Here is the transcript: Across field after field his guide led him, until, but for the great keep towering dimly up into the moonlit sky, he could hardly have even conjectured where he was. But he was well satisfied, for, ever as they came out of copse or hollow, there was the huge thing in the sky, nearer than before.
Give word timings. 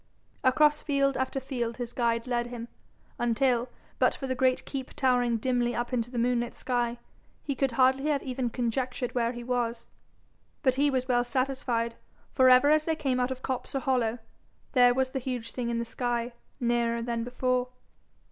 Across 0.43 0.81
field 0.81 1.15
after 1.15 1.39
field 1.39 1.77
his 1.77 1.93
guide 1.93 2.25
led 2.25 2.47
him, 2.47 2.69
until, 3.19 3.69
but 3.99 4.15
for 4.15 4.25
the 4.25 4.33
great 4.33 4.65
keep 4.65 4.95
towering 4.95 5.37
dimly 5.37 5.75
up 5.75 5.93
into 5.93 6.09
the 6.09 6.17
moonlit 6.17 6.55
sky, 6.55 6.97
he 7.43 7.53
could 7.53 7.73
hardly 7.73 8.07
have 8.09 8.23
even 8.23 8.49
conjectured 8.49 9.13
where 9.13 9.31
he 9.31 9.43
was. 9.43 9.89
But 10.63 10.73
he 10.73 10.89
was 10.89 11.07
well 11.07 11.23
satisfied, 11.23 11.93
for, 12.33 12.49
ever 12.49 12.71
as 12.71 12.85
they 12.85 12.95
came 12.95 13.19
out 13.19 13.29
of 13.29 13.43
copse 13.43 13.75
or 13.75 13.79
hollow, 13.79 14.17
there 14.71 14.95
was 14.95 15.11
the 15.11 15.19
huge 15.19 15.51
thing 15.51 15.69
in 15.69 15.77
the 15.77 15.85
sky, 15.85 16.33
nearer 16.59 17.03
than 17.03 17.23
before. 17.23 17.67